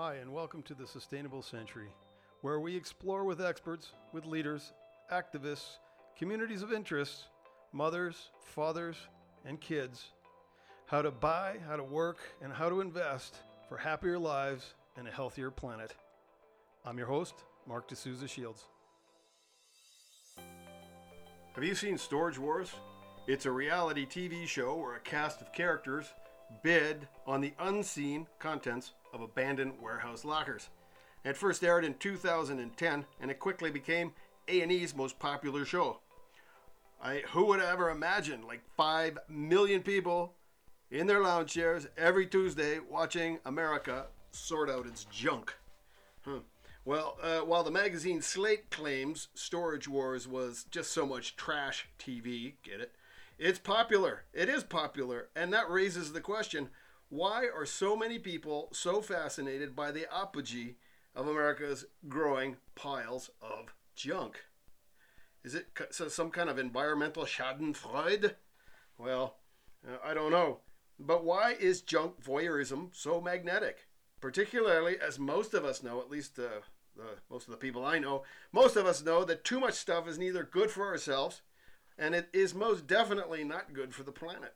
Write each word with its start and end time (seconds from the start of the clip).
Hi, 0.00 0.14
and 0.14 0.32
welcome 0.32 0.62
to 0.62 0.74
the 0.74 0.86
Sustainable 0.86 1.42
Century, 1.42 1.88
where 2.42 2.60
we 2.60 2.76
explore 2.76 3.24
with 3.24 3.40
experts, 3.40 3.94
with 4.12 4.26
leaders, 4.26 4.72
activists, 5.12 5.78
communities 6.16 6.62
of 6.62 6.72
interest, 6.72 7.24
mothers, 7.72 8.30
fathers, 8.40 8.94
and 9.44 9.60
kids 9.60 10.12
how 10.86 11.02
to 11.02 11.10
buy, 11.10 11.56
how 11.66 11.74
to 11.74 11.82
work, 11.82 12.18
and 12.40 12.52
how 12.52 12.68
to 12.68 12.80
invest 12.80 13.38
for 13.68 13.76
happier 13.76 14.20
lives 14.20 14.74
and 14.96 15.08
a 15.08 15.10
healthier 15.10 15.50
planet. 15.50 15.96
I'm 16.84 16.96
your 16.96 17.08
host, 17.08 17.34
Mark 17.66 17.88
D'Souza 17.88 18.28
Shields. 18.28 18.66
Have 21.56 21.64
you 21.64 21.74
seen 21.74 21.98
Storage 21.98 22.38
Wars? 22.38 22.70
It's 23.26 23.46
a 23.46 23.50
reality 23.50 24.06
TV 24.06 24.46
show 24.46 24.76
where 24.76 24.94
a 24.94 25.00
cast 25.00 25.40
of 25.40 25.52
characters 25.52 26.06
bid 26.62 27.08
on 27.26 27.40
the 27.40 27.52
unseen 27.58 28.26
contents 28.38 28.92
of 29.12 29.20
abandoned 29.20 29.74
warehouse 29.80 30.24
lockers. 30.24 30.68
It 31.24 31.36
first 31.36 31.64
aired 31.64 31.84
in 31.84 31.94
2010 31.94 33.04
and 33.20 33.30
it 33.30 33.38
quickly 33.38 33.70
became 33.70 34.12
A&E's 34.48 34.94
most 34.94 35.18
popular 35.18 35.64
show. 35.64 36.00
I, 37.02 37.22
who 37.30 37.46
would 37.46 37.60
have 37.60 37.68
ever 37.68 37.90
imagined 37.90 38.44
like 38.44 38.62
5 38.76 39.18
million 39.28 39.82
people 39.82 40.34
in 40.90 41.06
their 41.06 41.22
lounge 41.22 41.52
chairs 41.52 41.86
every 41.96 42.26
Tuesday 42.26 42.78
watching 42.78 43.38
America 43.44 44.06
sort 44.32 44.70
out 44.70 44.86
its 44.86 45.04
junk? 45.04 45.54
Huh. 46.22 46.40
Well, 46.84 47.18
uh, 47.22 47.40
while 47.40 47.62
the 47.62 47.70
magazine 47.70 48.22
Slate 48.22 48.70
claims 48.70 49.28
Storage 49.34 49.86
Wars 49.86 50.26
was 50.26 50.64
just 50.70 50.90
so 50.90 51.04
much 51.04 51.36
trash 51.36 51.86
TV, 51.98 52.54
get 52.62 52.80
it? 52.80 52.92
It's 53.38 53.60
popular. 53.60 54.24
It 54.32 54.48
is 54.48 54.64
popular. 54.64 55.28
And 55.36 55.52
that 55.52 55.70
raises 55.70 56.12
the 56.12 56.20
question 56.20 56.70
why 57.08 57.46
are 57.46 57.64
so 57.64 57.96
many 57.96 58.18
people 58.18 58.68
so 58.72 59.00
fascinated 59.00 59.74
by 59.74 59.92
the 59.92 60.06
apogee 60.12 60.76
of 61.14 61.26
America's 61.26 61.86
growing 62.08 62.56
piles 62.74 63.30
of 63.40 63.74
junk? 63.94 64.44
Is 65.44 65.54
it 65.54 65.68
some 65.90 66.30
kind 66.30 66.50
of 66.50 66.58
environmental 66.58 67.24
schadenfreude? 67.24 68.34
Well, 68.98 69.36
uh, 69.86 69.96
I 70.04 70.12
don't 70.12 70.32
know. 70.32 70.58
But 70.98 71.24
why 71.24 71.52
is 71.58 71.80
junk 71.80 72.22
voyeurism 72.22 72.88
so 72.92 73.20
magnetic? 73.20 73.86
Particularly 74.20 74.96
as 75.00 75.18
most 75.18 75.54
of 75.54 75.64
us 75.64 75.82
know, 75.82 76.00
at 76.00 76.10
least 76.10 76.38
uh, 76.38 76.60
the, 76.96 77.04
most 77.30 77.46
of 77.46 77.52
the 77.52 77.56
people 77.56 77.86
I 77.86 78.00
know, 78.00 78.24
most 78.52 78.76
of 78.76 78.84
us 78.84 79.02
know 79.02 79.24
that 79.24 79.44
too 79.44 79.60
much 79.60 79.74
stuff 79.74 80.08
is 80.08 80.18
neither 80.18 80.42
good 80.42 80.70
for 80.70 80.88
ourselves 80.88 81.42
and 81.98 82.14
it 82.14 82.28
is 82.32 82.54
most 82.54 82.86
definitely 82.86 83.44
not 83.44 83.72
good 83.72 83.94
for 83.94 84.04
the 84.04 84.12
planet. 84.12 84.54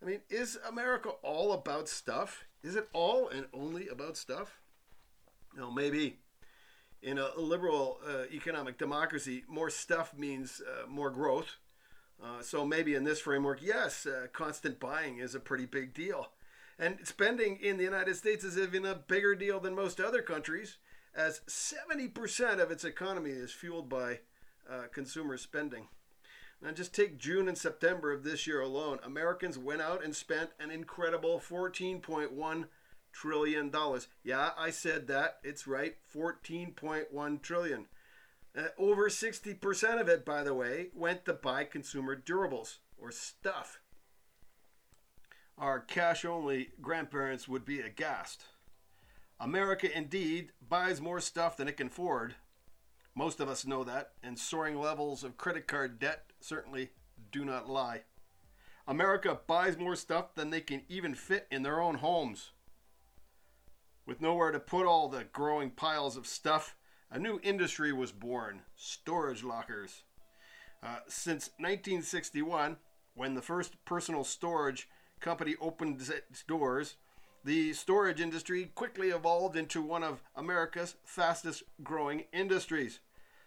I 0.00 0.06
mean, 0.06 0.20
is 0.30 0.58
America 0.68 1.10
all 1.22 1.52
about 1.52 1.88
stuff? 1.88 2.44
Is 2.62 2.76
it 2.76 2.88
all 2.92 3.28
and 3.28 3.46
only 3.52 3.88
about 3.88 4.16
stuff? 4.16 4.60
No, 5.56 5.70
maybe. 5.70 6.18
In 7.02 7.18
a 7.18 7.28
liberal 7.36 7.98
uh, 8.06 8.24
economic 8.32 8.78
democracy, 8.78 9.44
more 9.48 9.70
stuff 9.70 10.16
means 10.16 10.60
uh, 10.60 10.88
more 10.88 11.10
growth. 11.10 11.56
Uh, 12.22 12.40
so 12.40 12.64
maybe 12.64 12.94
in 12.94 13.02
this 13.02 13.20
framework, 13.20 13.60
yes, 13.60 14.06
uh, 14.06 14.28
constant 14.32 14.78
buying 14.78 15.18
is 15.18 15.34
a 15.34 15.40
pretty 15.40 15.66
big 15.66 15.92
deal. 15.92 16.28
And 16.78 16.98
spending 17.04 17.58
in 17.60 17.76
the 17.76 17.84
United 17.84 18.16
States 18.16 18.44
is 18.44 18.56
even 18.56 18.84
a 18.86 18.94
bigger 18.94 19.34
deal 19.34 19.58
than 19.58 19.74
most 19.74 20.00
other 20.00 20.22
countries, 20.22 20.78
as 21.14 21.40
70% 21.48 22.60
of 22.60 22.70
its 22.70 22.84
economy 22.84 23.30
is 23.30 23.52
fueled 23.52 23.88
by 23.88 24.20
uh, 24.70 24.84
consumer 24.92 25.36
spending. 25.36 25.88
Now, 26.62 26.70
just 26.70 26.94
take 26.94 27.18
June 27.18 27.48
and 27.48 27.58
September 27.58 28.12
of 28.12 28.22
this 28.22 28.46
year 28.46 28.60
alone. 28.60 29.00
Americans 29.02 29.58
went 29.58 29.82
out 29.82 30.04
and 30.04 30.14
spent 30.14 30.50
an 30.60 30.70
incredible 30.70 31.40
$14.1 31.40 32.64
trillion. 33.12 33.72
Yeah, 34.22 34.50
I 34.56 34.70
said 34.70 35.08
that. 35.08 35.38
It's 35.42 35.66
right. 35.66 35.96
14.1 36.14 37.42
trillion. 37.42 37.86
Uh, 38.56 38.66
over 38.78 39.08
60% 39.08 40.00
of 40.00 40.08
it, 40.08 40.24
by 40.24 40.44
the 40.44 40.54
way, 40.54 40.88
went 40.94 41.24
to 41.24 41.32
buy 41.32 41.64
consumer 41.64 42.14
durables 42.14 42.76
or 42.96 43.10
stuff. 43.10 43.80
Our 45.58 45.80
cash 45.80 46.24
only 46.24 46.70
grandparents 46.80 47.48
would 47.48 47.64
be 47.64 47.80
aghast. 47.80 48.44
America 49.40 49.88
indeed 49.96 50.52
buys 50.66 51.00
more 51.00 51.20
stuff 51.20 51.56
than 51.56 51.66
it 51.66 51.76
can 51.76 51.88
afford, 51.88 52.36
most 53.14 53.40
of 53.40 53.48
us 53.48 53.66
know 53.66 53.84
that, 53.84 54.12
and 54.22 54.38
soaring 54.38 54.78
levels 54.78 55.22
of 55.22 55.36
credit 55.36 55.66
card 55.66 55.98
debt 55.98 56.32
certainly 56.40 56.90
do 57.30 57.44
not 57.44 57.68
lie. 57.68 58.02
America 58.86 59.38
buys 59.46 59.78
more 59.78 59.96
stuff 59.96 60.34
than 60.34 60.50
they 60.50 60.60
can 60.60 60.82
even 60.88 61.14
fit 61.14 61.46
in 61.50 61.62
their 61.62 61.80
own 61.80 61.96
homes. 61.96 62.50
With 64.06 64.20
nowhere 64.20 64.50
to 64.50 64.58
put 64.58 64.86
all 64.86 65.08
the 65.08 65.24
growing 65.24 65.70
piles 65.70 66.16
of 66.16 66.26
stuff, 66.26 66.74
a 67.10 67.18
new 67.18 67.38
industry 67.42 67.92
was 67.92 68.10
born 68.10 68.62
storage 68.74 69.44
lockers. 69.44 70.02
Uh, 70.82 70.98
since 71.06 71.50
1961, 71.58 72.76
when 73.14 73.34
the 73.34 73.42
first 73.42 73.84
personal 73.84 74.24
storage 74.24 74.88
company 75.20 75.54
opened 75.60 76.00
its 76.00 76.42
doors, 76.42 76.96
the 77.44 77.72
storage 77.72 78.20
industry 78.20 78.70
quickly 78.74 79.08
evolved 79.08 79.56
into 79.56 79.82
one 79.82 80.02
of 80.02 80.22
America's 80.36 80.96
fastest 81.04 81.62
growing 81.82 82.24
industries. 82.32 83.00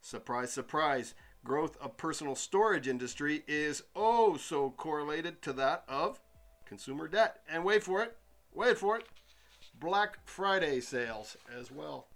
Surprise, 0.00 0.52
surprise, 0.52 1.14
growth 1.44 1.76
of 1.80 1.96
personal 1.96 2.34
storage 2.34 2.88
industry 2.88 3.44
is 3.46 3.82
oh 3.94 4.36
so 4.36 4.70
correlated 4.76 5.40
to 5.42 5.52
that 5.52 5.84
of 5.88 6.20
consumer 6.64 7.08
debt. 7.08 7.42
And 7.48 7.64
wait 7.64 7.82
for 7.82 8.02
it, 8.02 8.16
wait 8.52 8.76
for 8.76 8.96
it, 8.96 9.04
Black 9.78 10.18
Friday 10.24 10.80
sales 10.80 11.36
as 11.58 11.70
well. 11.70 12.08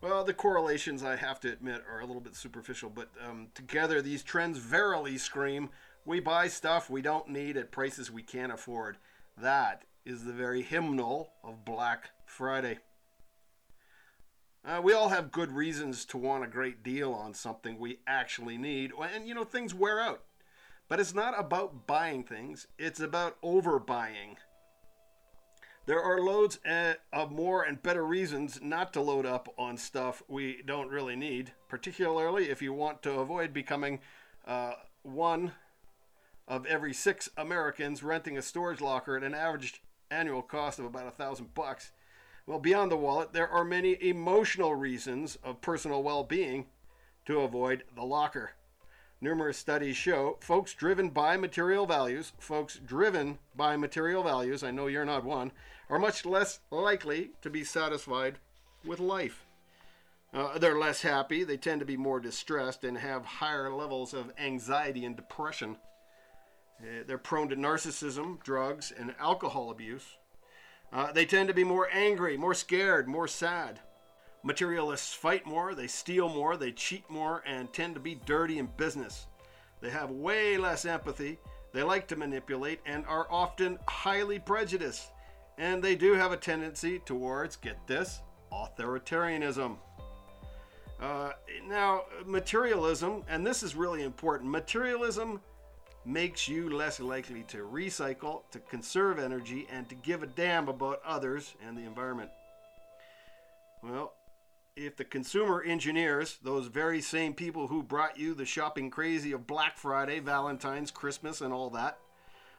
Well, 0.00 0.24
the 0.24 0.34
correlations, 0.34 1.02
I 1.02 1.16
have 1.16 1.40
to 1.40 1.52
admit, 1.52 1.82
are 1.90 2.00
a 2.00 2.04
little 2.04 2.20
bit 2.20 2.36
superficial, 2.36 2.90
but 2.90 3.08
um, 3.26 3.48
together 3.54 4.02
these 4.02 4.22
trends 4.22 4.58
verily 4.58 5.16
scream 5.16 5.70
we 6.04 6.20
buy 6.20 6.48
stuff 6.48 6.90
we 6.90 7.00
don't 7.00 7.28
need 7.28 7.56
at 7.56 7.72
prices 7.72 8.10
we 8.10 8.22
can't 8.22 8.52
afford. 8.52 8.98
That 9.38 9.84
is 10.04 10.24
the 10.24 10.32
very 10.32 10.62
hymnal 10.62 11.32
of 11.42 11.64
Black 11.64 12.10
Friday. 12.26 12.78
Uh, 14.64 14.80
we 14.82 14.92
all 14.92 15.10
have 15.10 15.30
good 15.30 15.52
reasons 15.52 16.04
to 16.06 16.16
want 16.16 16.44
a 16.44 16.48
great 16.48 16.82
deal 16.82 17.12
on 17.12 17.34
something 17.34 17.78
we 17.78 17.98
actually 18.06 18.56
need, 18.56 18.92
and 19.12 19.28
you 19.28 19.34
know, 19.34 19.44
things 19.44 19.74
wear 19.74 20.00
out. 20.00 20.22
But 20.88 21.00
it's 21.00 21.14
not 21.14 21.38
about 21.38 21.86
buying 21.86 22.24
things, 22.24 22.66
it's 22.78 23.00
about 23.00 23.40
overbuying. 23.42 24.36
There 25.86 26.02
are 26.02 26.20
loads 26.20 26.58
uh, 26.66 26.94
of 27.12 27.30
more 27.30 27.62
and 27.62 27.82
better 27.82 28.06
reasons 28.06 28.58
not 28.62 28.94
to 28.94 29.02
load 29.02 29.26
up 29.26 29.52
on 29.58 29.76
stuff 29.76 30.22
we 30.28 30.62
don't 30.64 30.88
really 30.88 31.16
need, 31.16 31.52
particularly 31.68 32.48
if 32.48 32.62
you 32.62 32.72
want 32.72 33.02
to 33.02 33.20
avoid 33.20 33.52
becoming 33.52 34.00
uh, 34.46 34.72
one 35.02 35.52
of 36.48 36.64
every 36.64 36.94
six 36.94 37.28
Americans 37.36 38.02
renting 38.02 38.38
a 38.38 38.42
storage 38.42 38.80
locker 38.80 39.16
at 39.16 39.22
an 39.22 39.34
average 39.34 39.82
annual 40.14 40.42
cost 40.42 40.78
of 40.78 40.84
about 40.84 41.08
a 41.08 41.10
thousand 41.10 41.54
bucks. 41.54 41.92
Well, 42.46 42.58
beyond 42.58 42.92
the 42.92 42.96
wallet, 42.96 43.32
there 43.32 43.48
are 43.48 43.64
many 43.64 43.96
emotional 44.02 44.74
reasons 44.74 45.36
of 45.42 45.60
personal 45.60 46.02
well 46.02 46.24
being 46.24 46.66
to 47.26 47.40
avoid 47.40 47.84
the 47.94 48.04
locker. 48.04 48.52
Numerous 49.20 49.56
studies 49.56 49.96
show 49.96 50.36
folks 50.40 50.74
driven 50.74 51.08
by 51.08 51.36
material 51.36 51.86
values, 51.86 52.32
folks 52.38 52.78
driven 52.84 53.38
by 53.56 53.76
material 53.76 54.22
values, 54.22 54.62
I 54.62 54.70
know 54.70 54.86
you're 54.86 55.04
not 55.06 55.24
one, 55.24 55.52
are 55.88 55.98
much 55.98 56.26
less 56.26 56.60
likely 56.70 57.30
to 57.40 57.48
be 57.48 57.64
satisfied 57.64 58.36
with 58.84 59.00
life. 59.00 59.46
Uh, 60.34 60.58
they're 60.58 60.78
less 60.78 61.02
happy, 61.02 61.44
they 61.44 61.56
tend 61.56 61.80
to 61.80 61.86
be 61.86 61.96
more 61.96 62.20
distressed, 62.20 62.84
and 62.84 62.98
have 62.98 63.24
higher 63.24 63.72
levels 63.72 64.12
of 64.12 64.32
anxiety 64.38 65.04
and 65.04 65.16
depression. 65.16 65.76
Uh, 66.80 67.04
they're 67.06 67.18
prone 67.18 67.48
to 67.48 67.56
narcissism, 67.56 68.42
drugs, 68.42 68.92
and 68.96 69.14
alcohol 69.18 69.70
abuse. 69.70 70.18
Uh, 70.92 71.12
they 71.12 71.24
tend 71.24 71.48
to 71.48 71.54
be 71.54 71.64
more 71.64 71.88
angry, 71.92 72.36
more 72.36 72.54
scared, 72.54 73.08
more 73.08 73.28
sad. 73.28 73.80
Materialists 74.42 75.14
fight 75.14 75.46
more, 75.46 75.74
they 75.74 75.86
steal 75.86 76.28
more, 76.28 76.56
they 76.56 76.70
cheat 76.70 77.08
more, 77.08 77.42
and 77.46 77.72
tend 77.72 77.94
to 77.94 78.00
be 78.00 78.20
dirty 78.26 78.58
in 78.58 78.68
business. 78.76 79.26
They 79.80 79.90
have 79.90 80.10
way 80.10 80.58
less 80.58 80.84
empathy, 80.84 81.38
they 81.72 81.82
like 81.82 82.06
to 82.08 82.16
manipulate, 82.16 82.80
and 82.86 83.04
are 83.06 83.26
often 83.30 83.78
highly 83.88 84.38
prejudiced. 84.38 85.10
And 85.58 85.82
they 85.82 85.96
do 85.96 86.14
have 86.14 86.32
a 86.32 86.36
tendency 86.36 86.98
towards, 87.00 87.56
get 87.56 87.86
this, 87.86 88.20
authoritarianism. 88.52 89.76
Uh, 91.00 91.32
now, 91.66 92.02
materialism, 92.24 93.24
and 93.28 93.46
this 93.46 93.62
is 93.62 93.74
really 93.74 94.02
important 94.02 94.50
materialism 94.50 95.40
makes 96.06 96.48
you 96.48 96.68
less 96.68 97.00
likely 97.00 97.42
to 97.44 97.58
recycle, 97.58 98.42
to 98.50 98.58
conserve 98.58 99.18
energy, 99.18 99.66
and 99.70 99.88
to 99.88 99.94
give 99.94 100.22
a 100.22 100.26
damn 100.26 100.68
about 100.68 101.00
others 101.04 101.54
and 101.66 101.76
the 101.76 101.82
environment. 101.82 102.30
Well, 103.82 104.12
if 104.76 104.96
the 104.96 105.04
consumer 105.04 105.62
engineers, 105.62 106.38
those 106.42 106.66
very 106.66 107.00
same 107.00 107.32
people 107.34 107.68
who 107.68 107.82
brought 107.82 108.18
you 108.18 108.34
the 108.34 108.44
shopping 108.44 108.90
crazy 108.90 109.32
of 109.32 109.46
Black 109.46 109.78
Friday, 109.78 110.20
Valentine's, 110.20 110.90
Christmas, 110.90 111.40
and 111.40 111.52
all 111.52 111.70
that, 111.70 111.98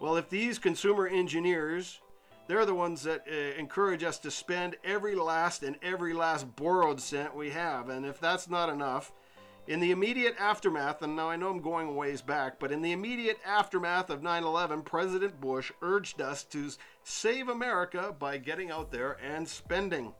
well, 0.00 0.16
if 0.16 0.28
these 0.30 0.58
consumer 0.58 1.06
engineers 1.06 2.00
They're 2.46 2.66
the 2.66 2.74
ones 2.74 3.02
that 3.02 3.26
uh, 3.28 3.58
encourage 3.58 4.04
us 4.04 4.18
to 4.20 4.30
spend 4.30 4.76
every 4.84 5.14
last 5.14 5.62
and 5.62 5.76
every 5.82 6.12
last 6.12 6.54
borrowed 6.56 7.00
cent 7.00 7.34
we 7.34 7.50
have. 7.50 7.88
And 7.88 8.06
if 8.06 8.20
that's 8.20 8.48
not 8.48 8.68
enough, 8.68 9.12
in 9.68 9.80
the 9.80 9.90
immediate 9.90 10.36
aftermath, 10.38 11.02
and 11.02 11.16
now 11.16 11.28
I 11.28 11.36
know 11.36 11.50
I'm 11.50 11.60
going 11.60 11.88
a 11.88 11.92
ways 11.92 12.22
back, 12.22 12.58
but 12.58 12.70
in 12.70 12.82
the 12.82 12.92
immediate 12.92 13.38
aftermath 13.44 14.10
of 14.10 14.22
9 14.22 14.44
11, 14.44 14.82
President 14.82 15.40
Bush 15.40 15.72
urged 15.82 16.20
us 16.20 16.44
to 16.44 16.70
save 17.02 17.48
America 17.48 18.14
by 18.18 18.38
getting 18.38 18.70
out 18.70 18.92
there 18.92 19.16
and 19.22 19.48
spending. 19.48 20.12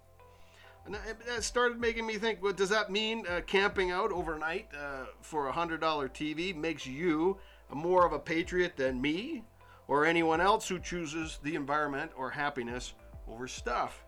And 0.84 0.94
that 0.94 1.42
started 1.42 1.80
making 1.80 2.06
me 2.06 2.16
think, 2.16 2.42
well, 2.42 2.52
does 2.52 2.68
that 2.68 2.90
mean 2.90 3.26
uh, 3.26 3.40
camping 3.46 3.90
out 3.90 4.12
overnight 4.12 4.68
uh, 4.72 5.06
for 5.20 5.48
a 5.48 5.52
$100 5.52 5.80
TV 5.80 6.54
makes 6.54 6.86
you 6.86 7.38
more 7.72 8.06
of 8.06 8.12
a 8.12 8.18
patriot 8.18 8.76
than 8.76 9.00
me 9.00 9.42
or 9.88 10.06
anyone 10.06 10.40
else 10.40 10.68
who 10.68 10.78
chooses 10.78 11.40
the 11.42 11.56
environment 11.56 12.12
or 12.16 12.30
happiness 12.30 12.94
over 13.28 13.48
stuff? 13.48 14.04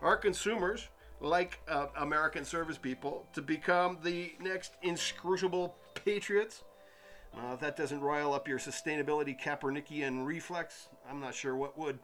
Our 0.00 0.16
consumers 0.16 0.88
like 1.20 1.58
uh, 1.68 1.86
American 1.96 2.44
service 2.44 2.78
people 2.78 3.26
to 3.32 3.42
become 3.42 3.98
the 4.02 4.32
next 4.40 4.74
inscrutable 4.82 5.74
patriots. 6.04 6.62
Uh, 7.34 7.54
if 7.54 7.60
that 7.60 7.76
doesn't 7.76 8.00
rile 8.00 8.32
up 8.32 8.48
your 8.48 8.58
sustainability 8.58 9.36
Copernican 9.38 10.24
reflex, 10.24 10.88
I'm 11.08 11.20
not 11.20 11.34
sure 11.34 11.56
what 11.56 11.76
would. 11.78 11.98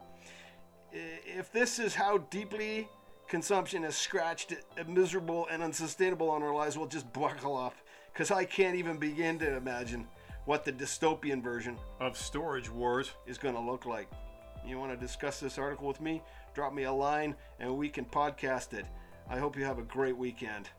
If 0.91 1.51
this 1.51 1.79
is 1.79 1.95
how 1.95 2.19
deeply 2.19 2.87
consumption 3.27 3.83
has 3.83 3.97
scratched 3.97 4.53
miserable 4.87 5.47
and 5.51 5.63
unsustainable 5.63 6.29
on 6.29 6.43
our 6.43 6.53
lives, 6.53 6.77
we'll 6.77 6.87
just 6.87 7.11
buckle 7.11 7.57
up. 7.57 7.75
Because 8.13 8.31
I 8.31 8.45
can't 8.45 8.77
even 8.77 8.97
begin 8.97 9.39
to 9.39 9.57
imagine 9.57 10.07
what 10.45 10.63
the 10.63 10.71
dystopian 10.71 11.43
version 11.43 11.77
of 11.99 12.17
Storage 12.17 12.69
Wars 12.69 13.11
is 13.25 13.37
going 13.37 13.55
to 13.55 13.61
look 13.61 13.85
like. 13.85 14.07
You 14.65 14.79
want 14.79 14.91
to 14.91 14.97
discuss 14.97 15.39
this 15.39 15.57
article 15.57 15.87
with 15.87 15.99
me? 15.99 16.21
Drop 16.53 16.73
me 16.73 16.83
a 16.83 16.91
line 16.91 17.35
and 17.59 17.75
we 17.77 17.89
can 17.89 18.05
podcast 18.05 18.73
it. 18.73 18.85
I 19.29 19.39
hope 19.39 19.57
you 19.57 19.63
have 19.65 19.79
a 19.79 19.83
great 19.83 20.15
weekend. 20.15 20.69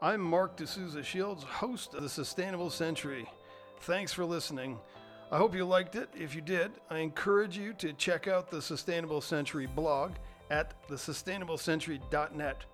I'm 0.00 0.20
Mark 0.20 0.56
D'Souza 0.56 1.02
Shields, 1.02 1.42
host 1.42 1.94
of 1.94 2.02
the 2.02 2.08
Sustainable 2.08 2.70
Century. 2.70 3.28
Thanks 3.80 4.12
for 4.12 4.24
listening. 4.24 4.78
I 5.30 5.36
hope 5.36 5.54
you 5.54 5.66
liked 5.66 5.96
it. 5.96 6.08
If 6.14 6.34
you 6.34 6.40
did, 6.40 6.70
I 6.90 6.98
encourage 6.98 7.58
you 7.58 7.74
to 7.74 7.92
check 7.92 8.26
out 8.26 8.50
the 8.50 8.62
Sustainable 8.62 9.20
Century 9.20 9.66
blog 9.66 10.12
at 10.50 10.74
thesustainablecentury.net. 10.88 12.64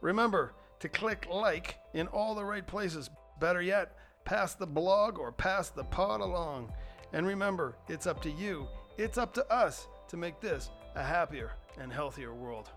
Remember 0.00 0.52
to 0.80 0.88
click 0.88 1.28
like 1.30 1.76
in 1.94 2.08
all 2.08 2.34
the 2.34 2.44
right 2.44 2.66
places. 2.66 3.10
Better 3.38 3.62
yet, 3.62 3.96
pass 4.24 4.54
the 4.54 4.66
blog 4.66 5.18
or 5.18 5.30
pass 5.30 5.68
the 5.68 5.84
pod 5.84 6.20
along. 6.20 6.72
And 7.12 7.26
remember, 7.26 7.76
it's 7.88 8.06
up 8.06 8.20
to 8.22 8.30
you, 8.30 8.66
it's 8.98 9.18
up 9.18 9.32
to 9.34 9.52
us 9.52 9.86
to 10.08 10.16
make 10.16 10.40
this 10.40 10.70
a 10.96 11.02
happier 11.02 11.52
and 11.78 11.92
healthier 11.92 12.34
world. 12.34 12.70